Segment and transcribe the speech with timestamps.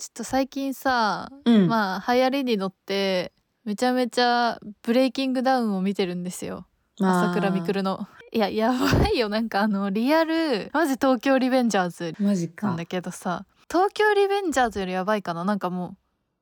[0.00, 1.68] ちょっと最近さ、うん。
[1.68, 3.32] まあ流行りに乗って
[3.66, 6.66] めちゃめちゃブレイキングダウンを見てるんですよ。
[6.98, 8.08] 朝倉未来の。
[8.32, 9.28] いややばいよ。
[9.28, 12.68] なんかあのリアルマジ東京リベンジャーズマジか。
[12.68, 15.44] なんだけどさ東京リベンジャーズよりやばいかな。
[15.44, 15.96] なんかもう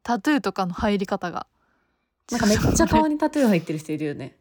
[0.04, 1.48] タトゥーとかの入り方が。
[2.30, 4.36] なんかめっちゃ顔にタトゥー入ってる人いるよね。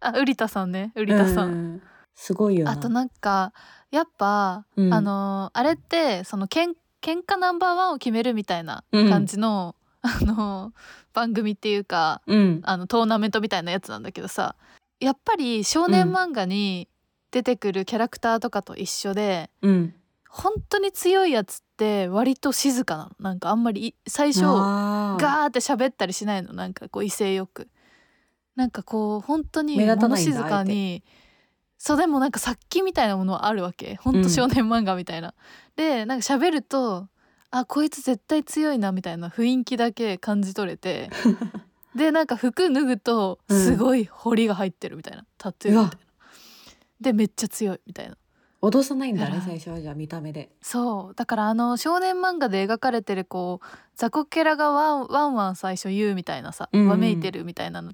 [0.00, 0.90] あウリタさんね。
[0.96, 1.82] ウリタさん、うん。
[2.16, 2.72] すごいよな。
[2.72, 3.52] あとなんか
[3.92, 4.92] やっぱ、うん。
[4.92, 6.74] あのあれってそのけん
[7.06, 10.72] 喧嘩ナンバーワンを決めるみたいな感じの、あの
[11.12, 12.60] 番組っていうかうん。
[12.64, 14.56] あのトーナメントみたいなやつなんだけどさ
[14.98, 16.88] やっぱり少年漫画に
[17.30, 19.94] 出てくるキャラクターとかと一緒で、うん。
[20.28, 23.10] 本当に強いやつって割と静かなの。
[23.20, 26.52] なんかあんまりい最初ガーって喋ったりしないの。
[26.52, 27.68] なんかこう威勢よく。
[28.56, 31.04] なんかこう本当に物静かに
[31.86, 33.94] そうでもなんか殺気みたいなものはあるわけ。
[33.94, 35.34] 本当少年漫画みたいな、
[35.76, 37.06] でなんか喋ると
[37.52, 41.10] あこいつ絶対強いなみたいな雰囲気だけ感じ取れて
[41.94, 46.06] でなんか服脱ぐとうんすごい彫りが入ってるみたいな、タトゥーみたいな。
[47.00, 48.16] でめっちゃ強いみたいな。
[48.62, 50.50] 脅さないんだね最初はじゃあ見た目で。
[50.60, 51.14] そう。
[51.14, 56.88] だからあの少年漫画で描かれてるこう雑魚キャラがワンワンワン最初言うみたいなさ、うんうん。
[56.88, 57.92] わめいてるみたいなの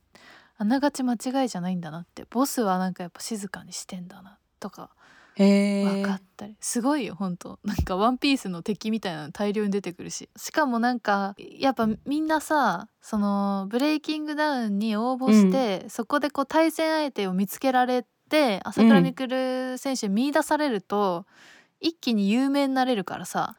[0.59, 2.25] あながち間違いじゃないんだなって。
[2.31, 4.91] ボスはなんかやっぱ静かにしてんだなとか
[5.37, 7.59] 分かったり、すごいよ本当。
[7.65, 10.29] なんかワンピースの敵みたいなの大量に出てくるし。
[10.37, 21.27] しかもなんかやっぱみんなさそのブレイキングダウンに応募して、そこでこう対戦相手を見つけられて朝倉未来選手に見出されると、
[21.81, 23.57] 一気に有名になれるからさ。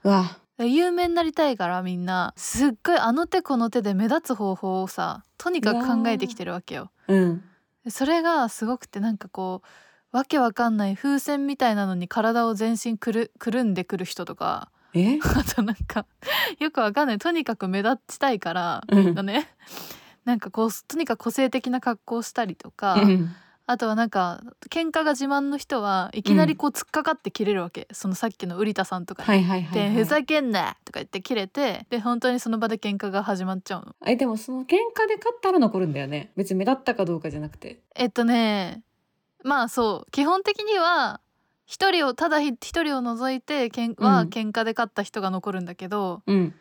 [0.59, 2.33] 有名になりたいからみんな。
[2.37, 6.89] すっごいあの手この手で目立つ方法をさとにかく考えてきてるわけよ。
[7.09, 7.43] うん。
[7.83, 9.61] でそれがすごくてなんかこ
[10.13, 15.19] うわけわかんない風船みたいなのに体を全身くるくるんでくる人とかえ？
[15.35, 16.05] あとなんか
[16.59, 17.17] よくわかんない。
[17.17, 19.05] とにかく目立ちたいからうん。
[19.05, 19.49] みんなね。
[20.23, 29.27] なんかこうとにかく個性的な格好をしたりとか、うんあとはなんか喧嘩が自慢の人はいきなりこう突っかかって切れるわけ、そのさっきのウリタさんとかに。
[29.27, 33.95] はいはいはい、ふざけんなとか言って切れてで本当にその場で喧嘩が始まっちゃうの。
[34.05, 36.31] えでもその喧嘩で勝ったら残るんだよね。
[36.35, 37.79] 別に目立ったかどうかじゃなくて。
[37.95, 38.83] えっとね
[39.43, 41.21] まあそう基本的には
[41.65, 46.53] 一人をただひ一人を除いてけんはうん喧嘩で勝った人が残るんだけどうん。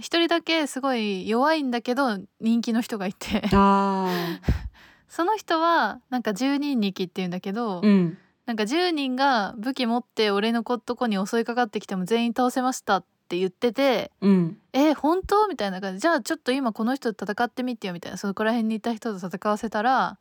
[0.00, 3.42] 一、人だけすごい弱いんだけど人気の人がいて。
[3.52, 4.08] あ
[5.08, 8.18] その人はなんか10人力っていうんだけど、ーうん。
[8.46, 14.58] なんか10人が武器持って俺のとこに襲いかかってきても全員倒せましたって言っててうん。
[14.72, 15.48] え本当？
[15.48, 16.00] みたいな感じ。
[16.00, 18.18] じゃあちょっと今この人と戦ってみてよみたいな。
[18.18, 20.18] そこら辺にいた人と戦わせたら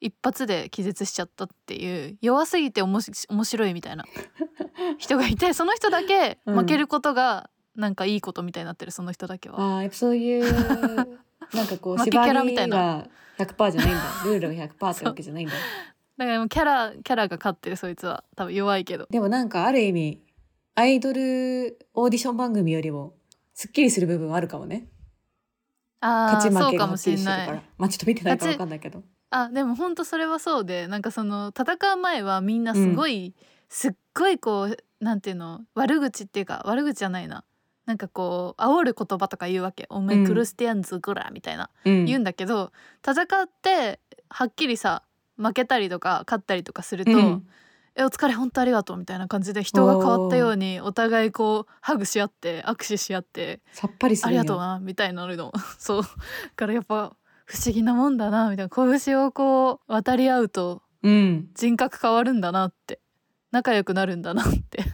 [0.00, 2.16] 一発で気絶しちゃったっていう。
[2.20, 4.04] 弱すぎておもし面白いみたいな。
[4.98, 6.56] 人がいてその人だけうん。
[6.56, 9.56] 負けることがなんかいいことみたいになってるその人だけは。
[9.56, 11.18] あーやっぱそういう
[11.54, 13.06] なんかこう縛ラみたいりが
[13.38, 14.02] 100%じゃないんだ。
[14.24, 15.54] ルールが100%ってわけじゃないんだ。
[16.16, 18.24] だからもうキャラキャラが勝ってるそいつは。
[18.36, 19.06] 多分弱いけど。
[19.10, 20.22] でもなんかある意味
[20.74, 23.14] アイドルオーディション番組よりも
[23.54, 24.86] すっきりする部分はあるかもね。
[26.00, 29.02] あ勝ち負けがはっきりしれないしてるからまあちょっと見てないからわかんないけど。
[29.30, 33.34] あでもほんとそれはそうでなんかその戦う前はみんなすごい、
[33.68, 37.44] すっごいこうなんていうの悪口っていうか悪口じゃないな
[37.90, 42.04] なんかこう煽る言葉とか言うわけ「おめクルスティアンズグラ」みたいな、うん。
[42.04, 42.70] 言うんだけど
[43.04, 45.02] 戦ってはっきりさ
[45.36, 47.48] 負けたりとか勝ったりとかすると「うん。
[47.96, 55.52] えお疲れ本当ありがとう」みたいな感じで人が変わったようにお互いこうハグし合って握手し合ってさっぱりするありがとうなみたいなの。
[55.76, 56.02] そう。
[56.02, 56.08] だ
[56.54, 58.98] からやっぱ不思議なもんだなみたいな。
[59.00, 61.48] 拳をこう渡り合うとうん。
[61.54, 63.00] 人格変わるんだなって。
[63.50, 64.84] 仲良くなるんだなって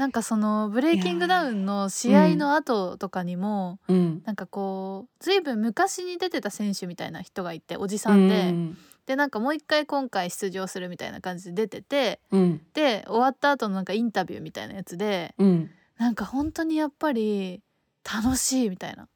[0.00, 4.22] なんかそのブレイキングダウンの試合の後とかにも、うん。
[4.24, 8.78] なんかこうずいぶん昔に出てた選手みたいな人がいておじさんで、うん。
[9.04, 12.62] でなんかもう一回今回出場するみたいな感じで出ててうん。
[12.72, 15.70] で終わった後のなんかインタビューみたいなやつでうん。
[15.98, 17.60] なんか本当にやっぱり
[18.02, 19.06] 楽しいみたいな。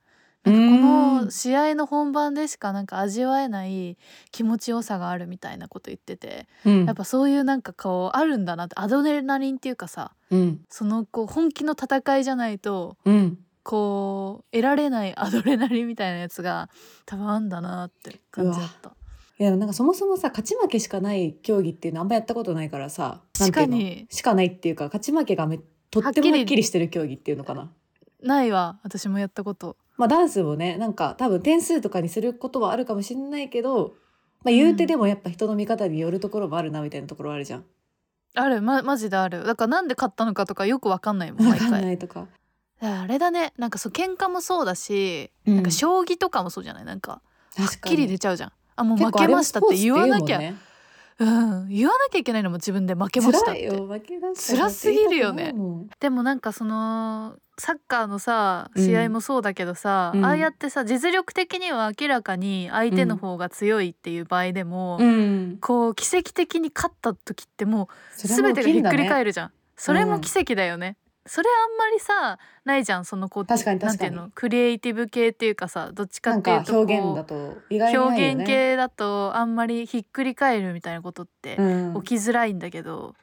[0.45, 3.97] なんかこの試合の本番でしかなんか味わえない
[4.31, 6.85] 気持ちよさがあるみたいなこと言っててうん。
[6.85, 10.61] やっぱそういうなんかこうあるんだなってアドレナリンっていうかさうん。
[10.69, 13.39] そのこう本気の戦いじゃないとうん。
[13.63, 16.69] こう得られないアドレナリンみたいなやつが
[17.07, 18.93] 多分あんだなって感じだった。
[19.37, 24.07] いやなんかそもそもさ勝ち負けしかない競技っていうのあんまやったことないからさ確かに。
[24.11, 25.59] しかないっていうか勝ち負けがめ
[25.91, 27.73] とってもはっきりしてる競技っていうのかな。
[28.23, 29.77] ないわ私もやったこと。
[29.97, 33.95] まあダンスもねなんか多分点数とかにすることはあるかもしれないけど、
[34.43, 37.65] まあ、言うてでもやっぱ人の見方によるところもあるなみたいなところあるじゃん。
[38.37, 38.61] ある。
[38.63, 39.45] まマジである。
[39.45, 41.71] だからなんで買ったのかとかよくわかんないもんわかん。
[41.71, 41.83] 毎回。
[41.83, 42.27] ないとか。
[42.81, 43.53] あれだね。
[43.57, 45.55] なんかそう喧嘩もそうだし、うん。
[45.55, 46.85] なんか将棋とかもそうじゃない？
[46.85, 47.23] なんか
[47.57, 48.53] はっきり出ちゃうじゃん。
[48.77, 50.57] あもう負けましたって言わなきゃ、うもんね。
[51.21, 51.25] う
[51.65, 51.69] ん。
[51.69, 53.69] 言わなきゃいけないのも自分で負けましたって。
[53.69, 53.87] 辛いよ。
[53.87, 55.55] 負けました辛すぎるよね。
[56.01, 58.85] でもなんかそのサッカーのさうん。
[58.85, 60.25] 試合もそうだけどさ、うん。
[60.25, 65.59] ああやってさ実力的には明らかに相手の方が強いっていう場合でも、うん。
[65.61, 67.89] こう奇跡的に勝った時っても
[68.25, 69.53] う全てがひっくり返るるじゃん。
[69.77, 70.97] それも奇跡だよね、
[71.27, 73.59] それあんまりさないじゃんそのこうなん
[73.99, 74.31] ていうの？
[74.35, 77.99] クリエイティブ系っていうかさどっちかっていうとこう表現だとね。
[77.99, 82.03] 表現系だとあんまりひっくり返るみたいなことってうん。
[82.03, 83.15] 起きづらいんだけど、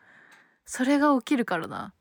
[0.65, 1.93] それが起きるからな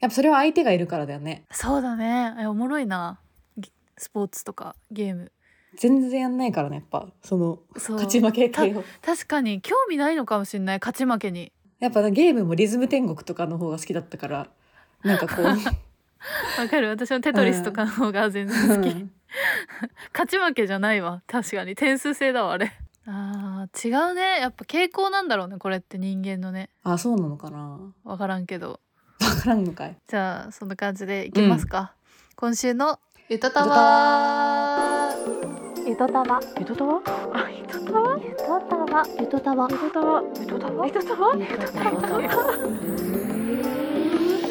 [0.00, 1.44] やっぱそれは相手がいるからだよね。
[1.50, 2.34] そうだね。
[2.40, 3.20] えおもろいな。
[3.58, 5.32] ぎスポーツとかゲーム。
[5.76, 7.08] 全然やんないからねやっぱ。
[7.22, 8.82] その勝ち負け系を。
[9.02, 10.78] 確かに興味ないのかもしれない。
[10.80, 11.52] 勝ち負けに。
[11.78, 14.48] やっぱゲームもリズム天国とかの方が好きだったから。
[15.02, 15.44] なんかこう。
[16.60, 16.88] わかる。
[16.88, 19.10] 私はテトリスとかの方が全然好き、うん。
[20.12, 21.22] 勝ち負けじゃないわ。
[21.26, 21.74] 確かに。
[21.74, 22.72] 点数制だわあれ。
[23.06, 24.40] あー違うね。
[24.40, 26.70] やっぱ傾向なんだろうねこれって人間のね。
[26.82, 27.94] あそうなのかな。
[28.04, 28.80] わからんけど
[29.30, 29.96] わからんのかい。
[30.08, 31.94] じゃあそんな感じでいきますか、
[32.36, 32.98] 今週の
[33.28, 33.80] ゆとたゆとたわ。
[33.80, 35.14] わ
[35.86, 36.40] ゆとたわ。
[36.58, 37.00] ゆとたわ？
[37.32, 38.18] あゆとたわ？
[38.20, 39.06] ゆとたわ。
[39.20, 39.68] ゆとたわ。
[39.70, 40.22] ゆとたわ。
[40.34, 40.86] ゆとたわ？
[40.86, 41.36] ゆとたわ？
[41.36, 41.92] ゆとたわ。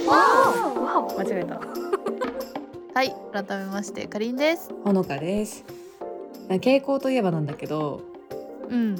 [0.08, 1.60] わ間違えた。
[2.96, 4.72] はい改めましてかりんです。
[4.84, 5.64] ほのかです。
[6.48, 8.02] 傾向といえばなんだけど
[8.70, 8.96] うん。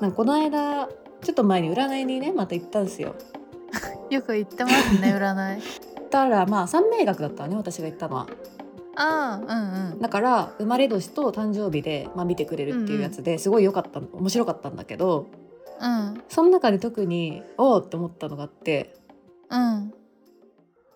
[0.00, 0.86] なんかこの間
[1.22, 3.16] ちょっと前に占いにねまた行ったんですよ
[4.10, 5.62] よく言ってますね 占い。
[6.10, 8.26] たらまあ三名学だったわね私が行ったのは。
[8.96, 10.00] ああうんうん。
[10.00, 15.26] だから生まれ年と誕生日で、まあ、見てくれるっていうやつですごい良かった面白かったんだけど
[15.80, 16.22] うん。
[16.28, 18.94] その中で特におおって思ったのがあって
[19.50, 19.92] うん。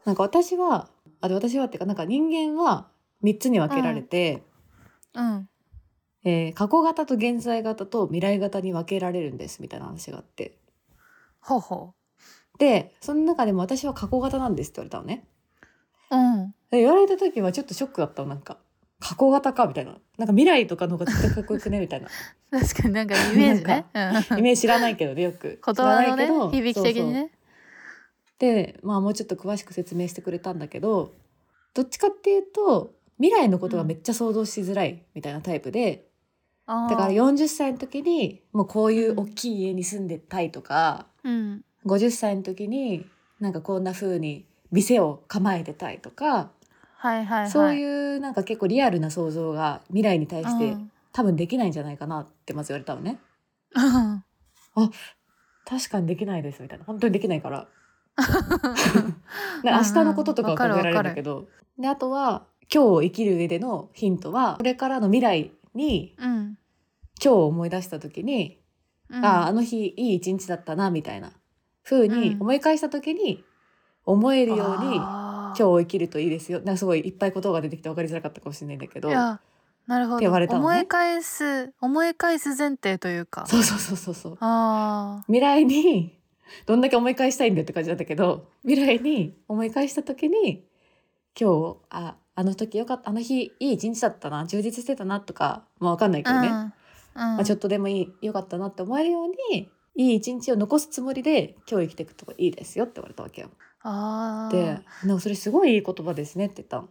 [0.05, 0.89] なんか私は
[1.21, 2.89] あで私はっていうかなんか人間は
[3.23, 4.43] 3つに分けられて、
[5.15, 5.49] うん。
[6.25, 10.59] えー過去型と現在型と未来型に分けられるんですみたいな話があって。
[11.41, 11.95] ほうほ
[12.63, 15.25] でその中でも私は過去型なんですって言われたのね。
[16.13, 16.55] ううん。
[16.71, 18.59] で言われた時はちょっとショックだったのなんか。
[19.01, 19.97] 過去型かみたいな。
[20.17, 22.07] なんか未来とかの方が絶対かっこよくねみたいな。
[22.57, 23.87] 確かになんかイメージね。
[23.93, 24.39] うん。
[24.39, 25.61] イメージ知らないけどねよく。
[25.67, 27.19] 言葉のね知らないけど響き的にね。
[27.19, 27.39] そうそう。
[28.39, 31.11] でまあもうちょっと詳しく説明してくれたんだけど
[31.75, 36.07] どっちかっていうと未来のことがめっちゃ想像しづらいみたいなタイプで、
[36.67, 36.91] あー。
[36.91, 43.07] だから40歳の時にもうこういう大きい家に住んでたいとか、うん50歳の時に
[43.41, 46.51] なんかこんな風に店を構えてたいとか、
[46.97, 47.51] はいはいはい。
[47.51, 50.91] そういうなんか結構リアルな想像が未来に対してうん。
[51.13, 53.21] 多分できないんじゃないかなってまず言われたのね。
[53.75, 54.91] うん
[55.65, 56.85] 確かにできないですみたいな。
[56.85, 57.69] 本当にできないから。
[59.63, 61.49] で明日のこととかは考えられるんだけど
[61.79, 66.59] であとは今日を生きる上でのヒントはこれからの未来にうん。
[67.23, 68.61] 今日を思い出した時に、
[69.09, 69.25] うん。
[69.25, 71.33] あああの日いい一日だったなみたいな
[71.85, 72.43] 風にうん。
[72.43, 73.45] 思い返した時に
[74.05, 76.59] 思えるように今日を生きるといいですよ。
[76.61, 79.11] なんかすごいいっぱい言葉が出てきて分かりづらかったかもしれないんだけど
[79.87, 80.47] なるほど、ね。
[80.49, 83.47] 思い返す思い返す前提というか。
[83.47, 84.37] そうそうそうそうそう。
[84.41, 86.19] あ未来に
[86.67, 90.65] どんだけ思い返したいんだよって感じだったけど未来に思い返した時に
[91.39, 96.63] 今日ああの時よかったあの日いい一日だったな充実してたなとかまあ分かんないけどね、あうん。
[96.63, 96.73] うん。
[97.37, 103.51] まあ、ちょっとでもいいよかったなって思えるようにいい一日を残すつもりで今日生きていくといいですよって言われたわけよ。
[103.83, 104.55] あー。
[104.55, 106.89] でなんかそれすごいいい言葉ですねって言ったの。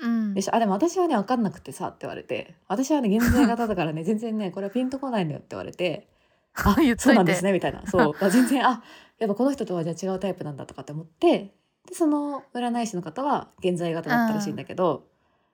[0.00, 0.34] うん。
[0.34, 2.54] でしあでも私はね分かんなくてさって言われて。
[2.68, 6.08] 私はね現在型だからね 全然ねこれはピンとこないのよって言われて。
[6.54, 7.84] あそうなんですねみたいな。
[7.86, 8.14] そう。
[8.20, 8.82] あ全然あ
[9.18, 11.54] やっぱこの人とはじゃあ違うタイプなんだとかって思って。
[11.86, 15.06] でその占い師の方は現在型だったらしいんだけど、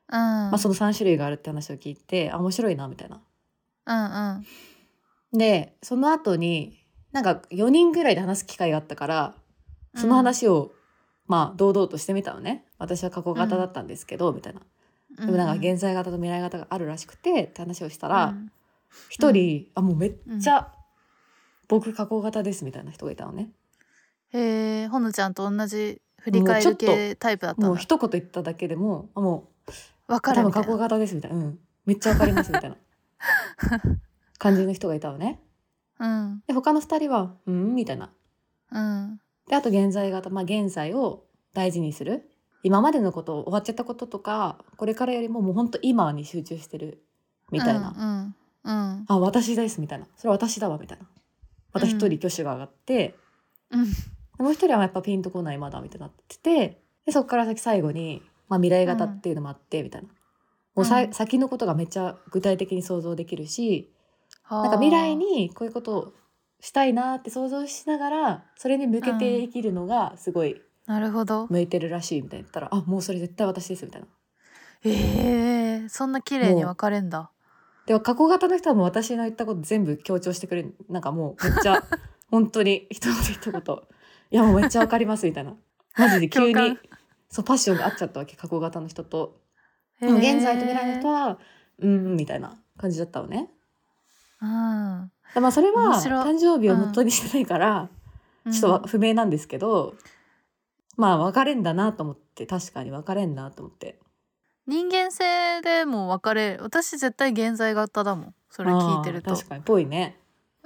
[0.09, 0.17] うん。
[0.19, 3.23] まあ、その3種類があるって話を聞いてあ面白いなみたいな。
[3.87, 4.47] うんうん
[5.35, 9.35] でその後になんか4人ぐらいで話す機会があったから
[9.97, 10.73] その話を、
[11.27, 12.65] まあ堂々としてみたのね。
[12.79, 14.61] 私は過去型だったんですけど、みたいな。
[15.19, 15.27] うん。
[15.27, 18.51] でもなんか現在型と未来型があるらしくてって話をしたうらん。
[19.09, 20.73] 一、人、あもうめっちゃ、
[21.69, 23.51] 僕過去型ですみたいな人がいたのね。
[24.31, 29.49] へえほのちゃんと同じ振り返る系タイプだったもう一言言っただけでもあも
[30.09, 30.69] わう多分過かるみたいな。
[30.69, 31.37] 去型ですみたいな。
[31.37, 31.59] うん。
[31.87, 32.77] めっちゃわかりますみたいな
[34.45, 35.41] 感じの人がいたのね。
[35.99, 36.43] うん。
[36.47, 38.11] で他の二人は「うん?」みたいな。
[38.71, 39.21] うん。
[39.49, 41.25] であと現在型まあ現在を
[41.55, 42.29] 大事にする。
[42.63, 47.03] 今までのこと終わっちゃったこととかこれからよりももうほんと今に集中してる。
[47.51, 48.35] みたいな、うん
[48.65, 50.07] うんあ私ですみたいな。
[50.17, 51.07] それ私だわみたいな。
[51.73, 53.15] また一人挙手が上がって、
[53.71, 53.87] うん。
[54.45, 56.83] もう一人はやっぱピンとこないまだみたいになってて。
[57.07, 60.09] でそこから先最後に、まあ、未来型っていうのもあってみたいな。
[60.75, 61.13] もうさ、うん。
[61.15, 63.94] 先のことがめっちゃ具体的に想像できるし
[64.51, 66.13] ななんか未来にこういうことを
[66.61, 71.47] したいなって想像しながらそれに向けて生きるのがすごいなるほど。
[71.49, 72.43] 向いてるらしいみたいな。
[72.43, 74.09] 言ったら「あもうそれ絶対私です」みたいな。
[74.85, 77.31] えー、そんな綺麗に分かれんだ。
[77.87, 80.77] でも過去型の人はもう私の言ったこと全部強調してくれる。
[80.89, 81.83] なんかもうめっちゃ
[82.31, 83.61] 本当に一言一言
[84.31, 85.57] 「いやもうめっちゃわかります」みたいな。
[85.97, 86.79] マジで急に
[87.31, 89.41] そうパッションが合っちゃったわけ過去型の人と。
[90.01, 91.39] ででも現在と未来の人は
[91.79, 93.51] うんうんみたいな感じだったのね。
[94.45, 97.89] まあそれは誕生日を元にしてないから、
[98.51, 99.95] ちょっとわ不明なんですけど、
[100.97, 103.99] まあ別れんだなと思って確かに別れんなと思って。
[104.67, 108.35] 人間性でも分かれる私絶対現在型だもん。
[108.49, 109.35] それ聞いてると。
[109.35, 110.19] 確かにぽいね。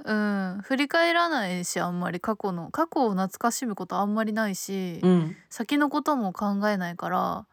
[0.05, 0.61] うん。
[0.63, 2.21] 振り返らないしあんまり。
[2.21, 5.37] 過去の過去を懐かしむことあんまりないし、うん。
[5.51, 7.47] 先のことも考えないから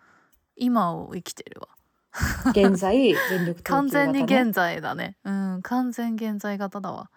[0.55, 1.69] 今を生きてるわ
[2.51, 5.17] 現在全力投球型、ね、完全に現在だね。
[5.23, 7.09] うん完全現在型だわ。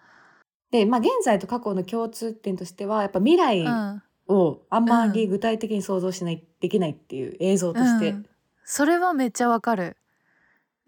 [0.71, 4.03] でまあ現在と過去の共通点としてはやっぱ未来うん。
[4.29, 8.25] をあんまり具体的に想像しない、できないっていう映像として、うん。
[8.63, 9.97] それはめっちゃわかる。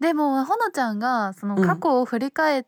[0.00, 1.66] でもほのちゃんがそのうん。
[1.66, 2.66] 過去を振り返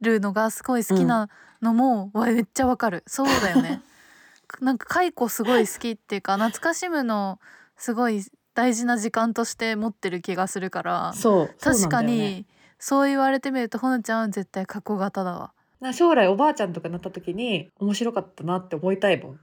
[0.00, 1.28] るのがすごい好きな
[1.60, 3.02] のも、わめっちゃわかる。
[3.06, 3.82] そうだよね。
[4.60, 7.40] なんか解雇すごい好きっていうか懐かしむの
[7.76, 8.22] すごい
[8.54, 11.12] 大事な時間として持ってる気がするから。
[11.14, 12.46] そう確かに
[12.78, 15.52] そう言われてみるとほのちゃんは絶対過去型だわ。
[15.80, 19.40] な将来おばあちゃんとかになった時に面白かったなって思いたいもん。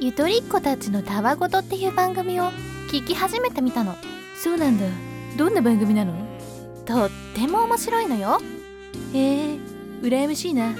[0.00, 2.44] ゆとりっ子たちのたわごとっていう番組を
[2.90, 3.94] 聞き始めてみたの。
[4.36, 4.86] そうなんだ。
[5.36, 6.14] どんな番組なの？
[6.84, 8.40] とっても面白いのよ。
[9.12, 9.58] へえ
[10.02, 10.74] 羨ましいな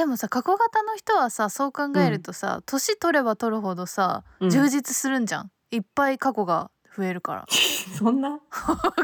[0.00, 4.50] でもさ過去型の人はさそう考えるとさ年、取れば取るほどさうん。
[4.50, 7.46] 充実するんじゃん、いっぱい過去が増えるから。
[7.98, 8.30] そんな？
[8.30, 8.38] わ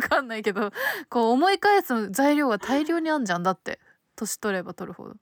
[0.08, 0.70] かんないけど
[1.10, 3.42] こう思い返す材料が大量にあんじゃん。
[3.42, 3.78] だって
[4.16, 5.16] 年取れば取るほど。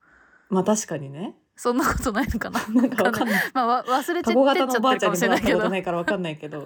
[0.49, 1.35] まあ確かにね。
[1.57, 2.61] そんなことないのかな？
[2.71, 3.51] なんかわかんない。
[3.53, 6.65] まあわ忘れちゃってっちゃってるか型のおばあちゃんもしれないけどないからわかんないけど。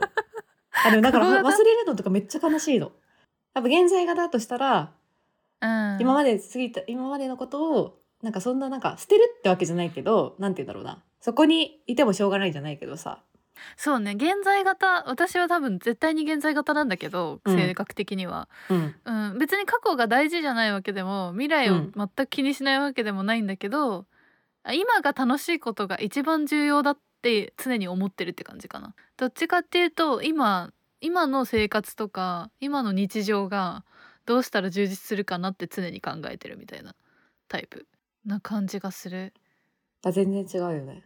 [0.85, 2.93] あでもだから忘れるのとかめっちゃ悲しいの。
[3.55, 4.93] やっぱ現在型だとしたら、
[5.63, 5.97] うん。
[5.99, 11.03] 今まで過ぎた今までのことをなんかそんななんか捨てるってわけじゃないけどなんて言うんだろうな。
[11.21, 13.23] そこにいてもしょうがないじゃないけどさ。
[13.77, 14.13] そうね。
[14.13, 17.57] 現在型私は多分絶対に現在型なんだけど、うん。
[17.57, 18.95] 性格的には、うん。
[19.05, 24.07] うん、別に過去が大事じゃないわけでも未来を全く気にしないわけでもないんだけど、
[24.63, 28.95] あ今が楽しいことが一番重要だって常に思ってるって感じかな。
[29.17, 33.85] どっちかっていうと今今の生活とか今の日常が
[34.27, 36.95] どうしたら充実するかなって常に考えてるみたいな
[37.49, 37.87] タイプ
[38.29, 39.33] な感じがする。
[40.05, 41.03] あ全然違うよね。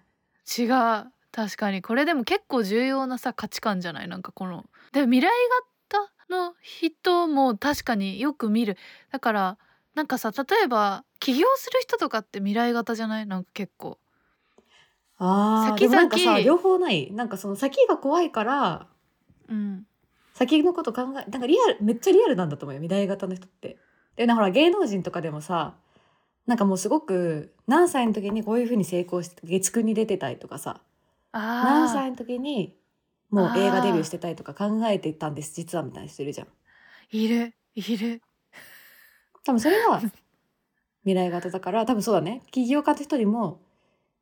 [0.58, 0.68] 違う。
[1.30, 1.80] 確かに。
[1.80, 4.08] これでも結構重要なさ価値観じゃない？
[4.08, 4.66] なんかこの。
[4.92, 5.30] でも未来
[5.88, 8.76] 型の人も確かによく見る。
[9.10, 9.58] だから
[9.94, 13.26] なんかさ例えば起業する人とかって未来型じゃない？
[13.26, 13.98] なんか結構。
[15.18, 17.10] あー先々なんかさ両方ない。
[17.12, 18.88] なんかその先が怖いから
[19.48, 19.86] うん。
[20.34, 22.82] 先のこと考えなんかリアルめっちゃリアルなんだと思うよ。
[22.82, 23.78] 未来型の人って。
[24.16, 25.76] でほら芸能人とかでもさ
[26.46, 30.80] なんかもうすごく何歳の時にこういう風に成功して月9に出てたりとかさ
[31.32, 32.76] 何あ歳の時に
[33.30, 36.46] もう映画デビューしてたりとか考えてたんです実はみたいな人いるじゃん。
[36.46, 36.50] ー
[37.10, 38.22] いるいる。
[39.44, 40.00] 多分それは
[41.02, 42.42] 未来型だから多分そうだね。
[42.50, 43.60] 起業家の人にも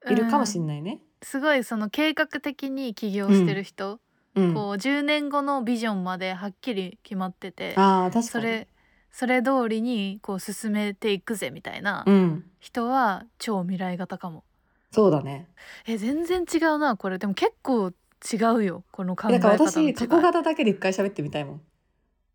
[0.08, 1.00] いるかもしうんんないね。
[1.22, 3.98] すごいその計画的に起業してる人、
[4.36, 7.74] うん、こう10年後のビジョンまではっきり決まってて。
[7.76, 8.22] あー確かに。
[8.24, 8.68] それ
[9.12, 12.44] それ通りにこう進めていくぜみたいなうん。
[12.60, 14.44] 人は超未来型かも。
[14.92, 15.48] そうだね。
[15.86, 17.18] え全然違うなこれ。
[17.18, 17.92] でも結構
[18.32, 19.94] 違うよこの考えだから方の違い。
[19.94, 21.60] 私過去型だけで一回喋ってみたいもん。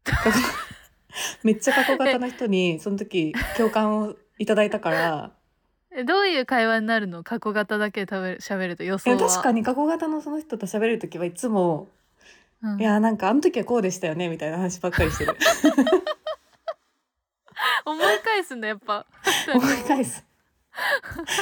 [1.44, 5.32] めっちゃ過去型の人にその時共感をいただいたから。
[5.98, 7.24] えどういう会話になるの？
[7.24, 9.22] 過去型だけで喋る喋ると予い想は。
[9.22, 11.88] や確かに過去型のその人と喋る時はいつも
[12.62, 15.36] うん「いやなんかあの時はこうでしたよね」みたいな話ばっかりしてる
[17.86, 19.06] 思い返すんだやっぱ。
[19.54, 20.25] 思い返す。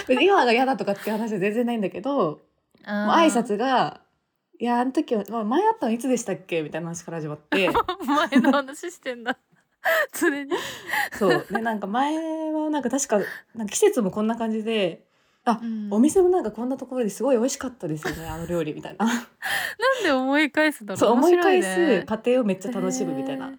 [0.10, 2.32] 今が嫌だとかっていう話は全然ないんだけども
[2.86, 4.02] う挨拶が
[4.60, 7.70] 「いやあの時は、まあ、前会ったのいつでしたっけ?」みたいな話から始まって。
[8.06, 9.38] 前の話してんだ。
[10.14, 10.52] 常に。
[11.14, 11.46] そう。
[11.50, 12.16] でなんか前
[12.54, 13.20] はなんか確か
[13.56, 15.06] なんか季節もこんな感じで
[15.46, 15.88] うん。
[15.92, 19.06] お店もなんかこんなところですごい美味しかったですよねあの料理みたいな。
[19.06, 19.24] なん
[20.04, 21.00] で思い返すんだろう。
[21.00, 23.52] そう思い返す過程をめっちゃ楽しむみたいな、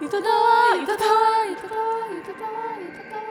[0.00, 3.28] へーゆとたわゆとたわゆとたわゆとたわゆとたわ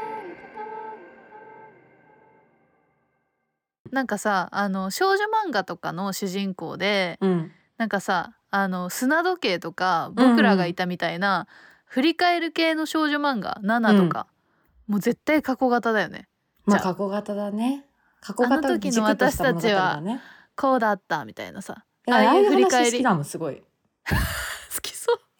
[3.92, 7.52] なんかさあの少女漫画とかの主人公でうん。
[7.78, 11.48] なんかさあの砂時計とか僕らがいたみたいな、
[11.86, 14.28] 振り返る系の少女漫画7とか、
[14.88, 16.28] もう絶対過去型だよね。
[16.66, 17.86] まあ過去型だね。
[18.22, 20.02] 過去あの型時の私たちは
[20.56, 21.84] こうだったみたいなさ。
[22.10, 22.92] ああいう振り返り。
[22.92, 23.62] 話好きだもんすごい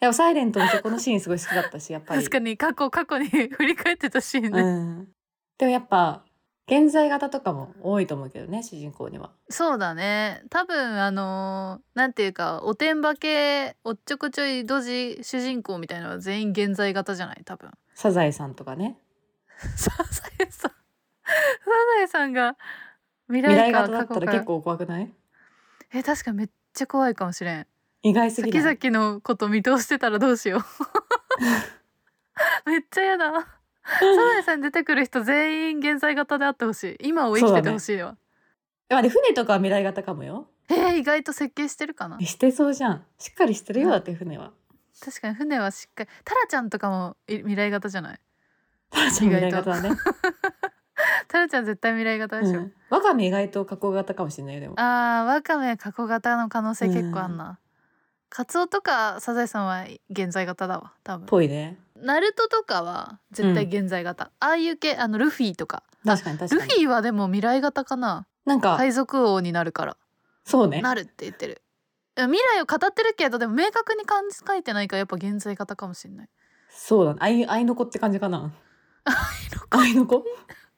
[0.00, 2.20] きそういやサイレントのそこのシーンすごい好きだったしやっぱり。
[2.20, 4.66] 確かに過去過去に 振り返ってたシーンね、う
[5.02, 5.08] ん、
[5.58, 6.24] でもやっぱ
[6.70, 9.30] 現在型とかも多いと思うけどね主人公には。
[9.48, 10.42] そうだね。
[10.50, 17.42] 多分あのーなんていうかおてんば系おっちょこちょいドジ主人公みたいなのは全員現在型じゃない？
[17.44, 17.70] 多分。
[17.94, 18.98] サザエさんとかね。
[19.76, 20.04] サザ
[20.44, 20.70] エさん。
[20.70, 20.76] サ
[21.96, 22.56] ザエさんが
[23.28, 23.80] 未未来来か。
[23.88, 25.10] 型だったら結構怖くない？
[25.94, 27.66] え確かめっちゃ怖いかもしれん
[28.02, 28.92] 意外すぎ先ない？
[28.92, 30.60] 々のこと見通してたらどうしよう。
[32.70, 33.32] めっちゃやだ。
[33.32, 33.44] サ
[34.00, 37.08] ザエさんに出てくる人全員現在型であってほしい。
[37.08, 38.16] 今を生きててほしいわ、
[38.90, 40.48] いやで船とかは未来型かもよ。
[40.68, 42.20] えー、意外と設計してるかな？
[42.20, 43.04] してそうじゃん。
[43.18, 44.52] しっかりしてるよだって船は。
[45.02, 48.20] 確かに船はしっかりタラちゃんとかもい未来型じゃない？
[48.90, 49.90] タラちゃん未来型だね、
[51.28, 54.74] タラちゃん絶対未来型でしょ、うん、ワカメ意外と加工型かもしれないよでも。
[54.78, 57.58] あーワカメ過去型の可能性結構あんな、
[58.30, 61.26] カツオとかサザエさんは現在型だわ多分。
[61.26, 61.78] ぽいね。
[61.96, 65.82] ナルトとかは絶対現在型、ああいう系あのルフィとか。
[66.04, 66.70] 確かに確かに。
[66.70, 68.26] ルフィはでも未来型かな。
[68.44, 69.96] なんか、海賊王になるから。
[70.44, 70.80] そうね。
[70.80, 71.62] なるって言ってる。
[72.16, 76.28] 未来を語ってるけどでも明確に漢字書いてないからやっぱ現在型かもしれない。
[76.70, 77.18] そうだね。
[77.20, 78.52] あいあいの子って感じかな。
[79.04, 80.24] あいの子？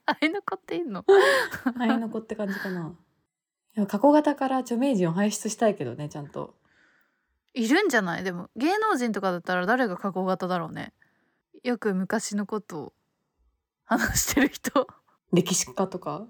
[0.06, 1.04] あれ の子っていいの？
[1.78, 2.92] あいの子って感じかな。
[3.88, 6.54] 過去型から著名人を輩出したいけどねちゃんと
[7.54, 8.24] いるんじゃない？
[8.24, 10.92] でも芸能人とかだったら誰が過去型だろうね。
[11.62, 12.92] よく昔のことを
[13.84, 14.86] 話してる人。
[15.32, 16.26] 歴史家とか？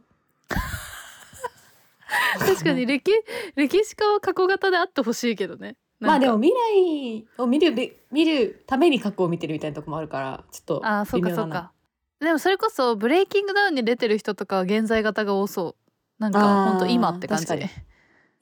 [2.38, 3.10] 確かに歴
[3.54, 5.76] 歴史家は過去型であってほしいけどね。
[6.00, 11.72] まあでも未来を見るべ見るために過去を見てるみたいなとこもあるからちょっとあーそうかそうか。
[12.20, 16.22] でもそれこそブレイキングダウンに出てる人とかは現在型が多そう。
[16.22, 17.46] なんかほんと今って感じ。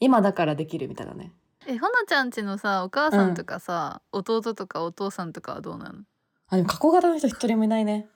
[0.00, 1.32] 今だからできるみたいなね
[1.70, 6.00] えほなちゃんちのさお母さんとかさ、弟とかお父さんとかはどうなの？
[6.48, 8.08] あでも過去型の人一人もいないね。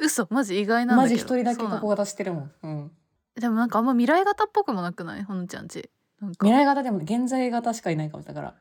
[0.00, 1.14] 嘘マジ意外なんだけど。
[1.14, 1.80] マジ一人だけそうなの？
[1.80, 2.90] 過去型してるもん、うん、
[3.34, 5.24] でもなんかあんま未来型っぽくもなくない？
[5.24, 5.90] ほのちゃんち。
[6.20, 6.46] なんか。
[6.46, 8.54] 未来型でも現在型しかいないかもだから。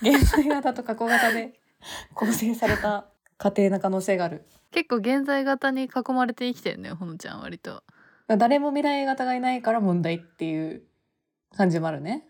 [0.00, 1.58] 現在型と過去型で
[2.14, 3.06] 構成された
[3.38, 4.44] 家庭な可能性がある。
[4.70, 7.82] 結構現在型に囲まれて生きてるねほのちゃん割と。
[8.28, 10.84] 誰も未来型がいないから問題っていう
[11.56, 12.28] 感じもあるね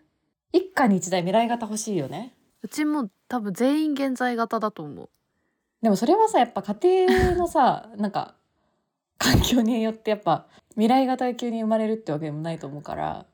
[0.55, 2.33] 一家に一台未来型欲しいよね。
[2.61, 5.09] うちも多分全員現在型だと思う。
[5.81, 8.35] でもそれはさやっぱ家庭のさ なんか
[9.17, 13.25] 環境によってやっぱ未来型が急に生まれるってわけでもないと思うから。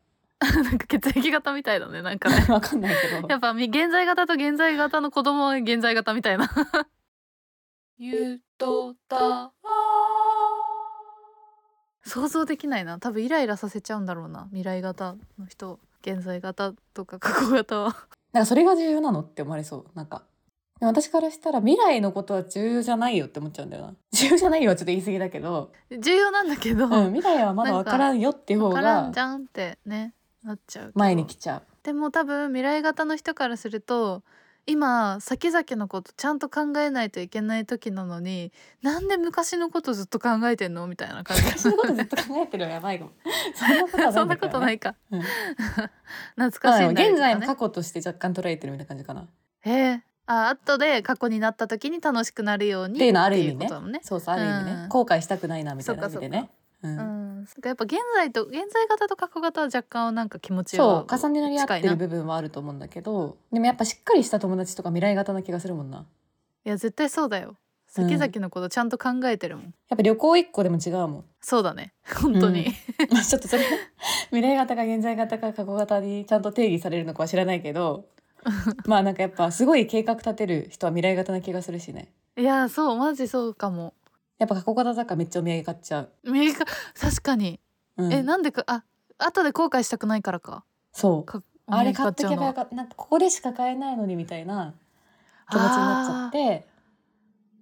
[0.41, 2.43] なんか血液型みたいだねなんかね。
[2.51, 3.27] わかんないけど。
[3.27, 6.49] やっぱみ現在型と現在型の子供は現在型みたいな。
[7.99, 9.53] ゆとた
[12.03, 12.99] 想像できないな。
[12.99, 14.47] 多分イライラさせちゃうんだろうな。
[14.49, 17.95] 未来型の人現在型とか過去型は。
[18.33, 19.85] なんかそれが重要なのって思われそう。
[19.93, 20.23] なんか。
[20.79, 23.93] でも私からしたら未来のことは重要じゃないよって思っちゃうんだよな。
[24.11, 31.63] 重要じゃないよはちょっと言い過ぎだけど、重要なんだけど、うん、未来はまだわからんよっていう方分からんがじゃんってねなっちゃう前に来ちゃう。
[31.83, 34.23] でも多分未来型の人からすると
[34.67, 41.43] 今先々のことちゃんと考えないといけない時なのになんで昔のことずっと考えてんのみたいな感じ。
[41.43, 43.11] 昔のことずっと考えてるのやばいかも
[44.11, 45.21] そんなことはないかうん。
[46.37, 49.21] 懐かしいんだ現在もね過去として若干捉えてるみたいな感じかな。
[49.21, 49.25] っ
[49.61, 50.03] へえ。
[50.27, 53.67] あ後で過去になった時に楽しくなるようにていうのはある意味ね。
[53.67, 53.99] ね。
[54.03, 54.89] そうそうある意味ね、うん。
[54.89, 56.49] 後悔したくないなみたいな意味でね。
[56.83, 56.97] うん。
[56.97, 57.01] う
[57.41, 66.05] ん、かやっぱ現在と現在型と過去型は若干なんか気持ちそうが重ね合ってる部分はあると思うんだけどでもやっぱしっかりした友達とか未来型な気がするもんな。
[66.65, 67.49] いや絶対そうだよ。
[67.49, 67.55] うん
[67.91, 71.25] 先々のことちゃんと考えてるもん、やっぱ旅行一個でも違うもん。
[71.41, 71.91] そうだね。
[72.21, 72.67] 本当に、
[73.09, 73.65] まあ ちょっとそれ
[74.27, 78.05] 未来型か現在型か過去型にちゃんと定義されるのかは知らないけど
[78.87, 82.13] まあなんかやっぱすごい計画立てる人は未来型な気がするしね。
[82.37, 83.93] いやそうマジそうかも
[84.41, 86.09] やっぱ過去型だからめっちゃお土産買っちゃう、
[86.99, 87.59] 確かに、
[87.95, 88.11] うん。
[88.11, 88.83] えなんでかあ
[89.19, 90.65] 後で後悔したくないからか。
[90.91, 91.23] そう。
[91.23, 92.75] かあれ買ってけばよかかった。
[92.75, 94.73] なんかここでしか買えないのにみたいな
[95.51, 96.67] 気持ちになっちゃって。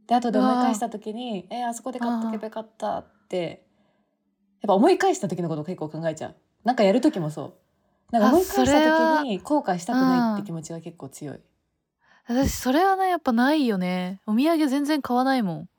[0.07, 3.67] で後で思い返した時に「えあそこで買っとけばよかった」って。
[4.61, 6.35] やっぱ思い返した時のことを結構考えちゃう。
[6.63, 7.57] なんかやる時もそ
[8.11, 8.13] う。
[8.13, 11.39] なんか思い返した時に後悔したくないって気持ちが結構強い。
[12.25, 14.21] 私それはねやっぱないよね。
[14.25, 15.69] お土産全然買わないもん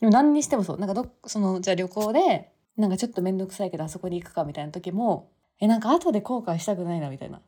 [0.00, 0.78] でも何にしてもそう。
[0.78, 7.40] なんかどそのじゃあ旅行でなんかちょっと面倒くさいけどあそこに行くかみたいな時もえなんか後で後悔したくないなみたいな。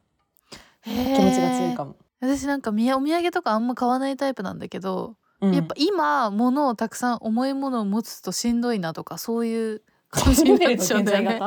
[0.85, 5.55] 気気持ちが強いかも、私なんかお土産とかあんま買わないタイプなんだけど、うん。
[5.55, 11.41] やっぱ今物をたくさん重いものを持つとしんどいなとかそういう感じレになっちゃうんだよね。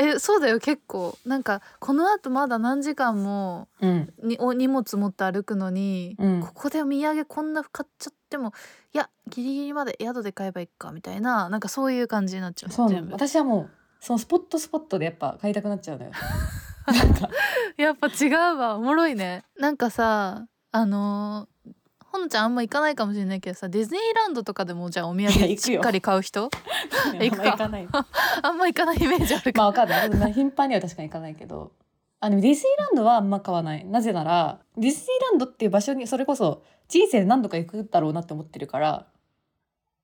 [0.00, 1.18] えそうだよ結構。
[1.26, 4.12] なんかこのあとまだ何時間もうん。
[4.22, 6.40] にお荷物持って歩くのに、うん。
[6.40, 8.52] ここでお土産こんな買っちゃっても
[8.94, 12.86] いやギリギリまで宿で買えばいいかみたいななんかそういう感じになっちゃうそう。
[12.86, 13.12] なの全部。
[13.14, 16.12] 私はもうそのスポットスポットでやっぱ買いたくなっちゃうのよ。
[16.86, 17.28] なんか。
[17.76, 18.76] やっぱ違うわ。
[18.76, 19.44] おもろいね。
[19.58, 21.72] なんかさあのー
[22.10, 26.48] ほのちゃんあんま行かないかもしれないけどさディズニーランドとかでもじゃあお土産しっかり買う人？
[27.20, 27.42] 行くか。
[27.42, 27.88] あんま行かない。
[28.42, 30.10] あんま行かないイメージあるかまあわかんない。
[30.10, 31.72] まあ頻繁には確かに行かないけど。
[32.20, 33.84] あでもディズニーランドはあんま買わない。
[33.84, 39.06] なぜならディズニーランドっていう場所にそれこそ人生で何度か行くだろうなって思ってるから。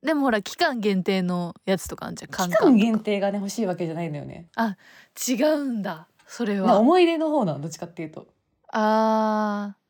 [0.02, 2.30] でもほら期間限定のやつとかあんじゃん。
[2.30, 4.48] 期間限定がね欲しいわけじゃないのよね。
[5.28, 6.06] 違うんだ。
[6.26, 8.26] それまあは思い出の方なのどっちかっていうと。
[8.70, 9.83] あー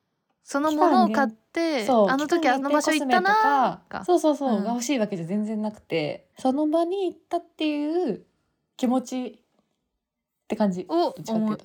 [0.44, 4.64] そのものを買ってそうあの時あの場所行ったなそうそうそう、うん。
[4.64, 6.28] が欲しいわけじゃ全然なくて。
[6.38, 8.26] その場に行ったっていう
[8.76, 9.32] 気持ちっ
[10.46, 10.84] て感じ。
[10.88, 11.14] を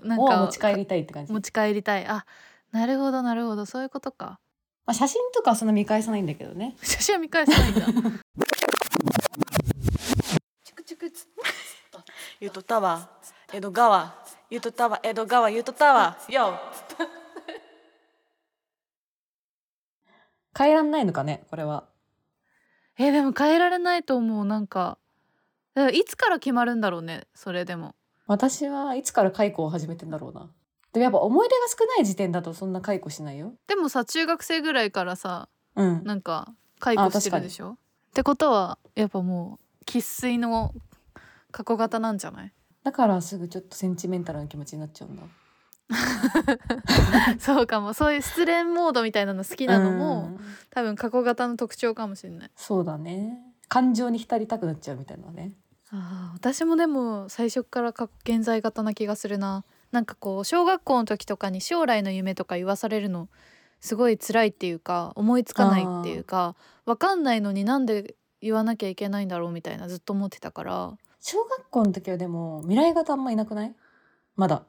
[0.03, 2.07] なんかを持ち帰りたいって感じ、ま持ち帰りたい。
[2.07, 2.25] あ
[2.71, 3.65] なるほどなるほど。
[3.65, 4.39] そういうことか。
[4.85, 6.77] あ、写真とかはそんな見返さないんだけどね。
[6.81, 7.85] 写真は見返さないんだ。
[10.63, 11.27] チクチクつ
[12.39, 13.09] ゆとたわ。
[13.51, 14.15] 江戸川。
[14.49, 15.01] ゆとたわ。
[15.03, 16.17] 江戸川ゆとたわ。
[16.29, 16.57] よ
[20.59, 21.85] 帰らんないのかねこれは。
[22.97, 24.97] えでも変えられないと思うなんか。
[25.93, 27.95] いつから決まるんだろうねそれでも。
[28.27, 30.51] 私はいつから解雇を始めてんだろうな。
[30.91, 33.53] でもやっぱ思い出が少ない時点だとそんな解雇しないよ。
[33.67, 36.03] でもさ中学生ぐらいからさうん。
[36.03, 37.71] なんか解雇してるでしょ？
[37.71, 37.77] っ
[38.13, 40.73] てことはやっぱもう生粋の
[41.51, 42.53] 過去型なんじゃない？
[42.83, 45.23] だからすぐちょっとセンチメンタルな気持ちになっちゃうんだ
[47.39, 50.39] そうかもそういう失恋モードみたいなの好きなのうもん。
[50.69, 52.51] 多分過去型の特徴かもしれない。
[52.55, 53.39] そうだね。
[53.67, 55.53] 感情に浸りたくなっちゃうみたいなね。
[55.91, 59.63] あー私もでも最初から過去現在型な気がするな。
[59.91, 63.27] なんかこう小学校の時とかに将来の夢とか言わされるの
[63.81, 70.93] すごい辛いっていうか思いつかないっていうかわかんないのになんで言わなきゃいけないんだろうみたいなずっと思ってたから。
[71.19, 73.75] 小学校の時はでも未来型あんまいなくない？
[74.35, 74.63] まだ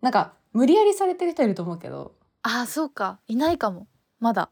[0.00, 2.12] なんか無理やりされてる人いると思うけど。
[2.42, 3.18] あーそうか。
[3.26, 3.86] いないかも。
[4.20, 4.50] まだ。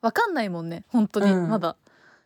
[0.00, 0.84] わかんないもんね。
[0.88, 1.48] 本当に、うん。
[1.48, 1.76] まだ。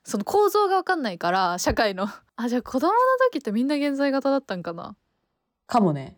[0.05, 2.09] その構造がわかんないから社会の。
[2.37, 2.95] あじゃあ子供の
[3.31, 4.97] 時ってみんな現在型だったんかな？
[5.67, 6.17] かもね。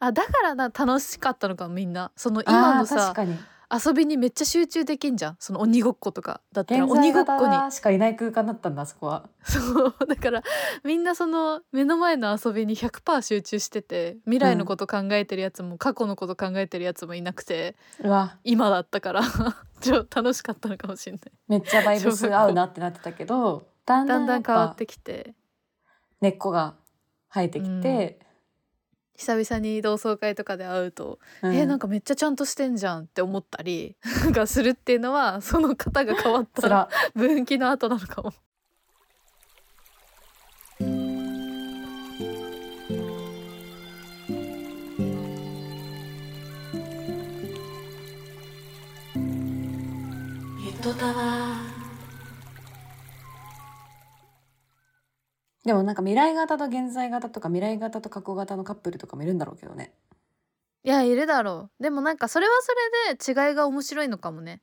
[0.00, 2.10] あだからな楽しかったのかみんな。
[2.16, 3.38] その今のあー確さかに
[3.70, 5.36] 遊びにめっちゃ集中できんじゃん。
[5.38, 6.84] その鬼ごっことかだったら。
[6.84, 7.52] 現鬼在ごっこに。
[7.52, 9.28] 型しかいない空間だったんだあそこは。
[9.42, 9.94] そう。
[10.08, 10.42] だから
[10.84, 17.76] みんなその目の前の遊びに100%集中してて未来のこと考えてるやつも過去のこと考えてるやつもいなくて
[18.44, 19.22] 今だったから。
[19.80, 21.20] 超楽しかったのかもしれない。
[21.46, 25.34] めっちゃバイブス合うなってなってたけどだんだだん変わってきて。
[26.20, 26.74] 根っこが
[27.32, 28.18] 生えてきて、
[29.18, 31.54] 久々に同窓会とかで会うと、うん。
[31.54, 38.32] えなんかめっちゃちゃんとしてんじゃんって思ったりなんかするっていうのはその方が変わったつら分岐の後なのかも。
[50.64, 51.77] ゆとたわ
[55.68, 59.92] でもなんか未来型と現在型とか未来型と過去型のカップルとかもいるんだろうけどね。
[60.82, 61.82] いやいるだろう。
[61.82, 62.72] でもなんかそれはそ
[63.12, 64.62] れで違いが面白いのかもね。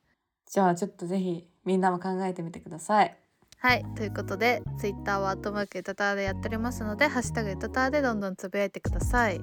[0.50, 3.16] じゃあちょっとぜひみんなも考えてみてください。
[3.60, 3.86] はい。
[3.96, 9.40] ということでツイッターはアットマークゆたたわでやっておりますのでハッシュタグゆたたわでどんどんつぶやいてください。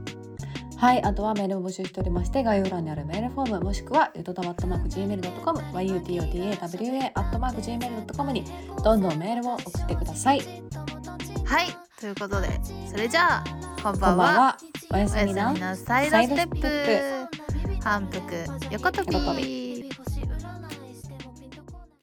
[0.79, 1.03] はい。
[1.05, 8.45] あとはメールを募集しておりまして概要欄にあるメールフォームもしくはゆとたわアットマーク Gmail.com yutotawa アットマーク Gmail.com に
[8.83, 10.41] どんどんメールを送ってください
[11.53, 11.67] はい
[12.01, 12.49] ということで
[12.91, 13.45] それじゃあ
[13.83, 14.57] こんこばんは。
[14.91, 17.79] おやすすみなサイドステップ。
[17.85, 18.23] 反復
[18.71, 19.72] 横跳び